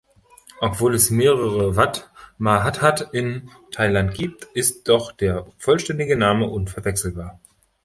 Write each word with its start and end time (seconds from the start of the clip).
Obwohl 0.61 0.95
es 0.95 1.11
mehrere 1.11 1.75
Wat 1.75 2.09
Mahathat 2.39 3.13
in 3.13 3.51
Thailand 3.71 4.15
gibt, 4.15 4.45
ist 4.55 4.89
doch 4.89 5.11
der 5.11 5.45
vollständige 5.59 6.15
Name 6.17 6.47
unverwechselbar. 6.49 7.39